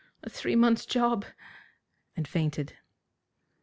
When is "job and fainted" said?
0.87-2.75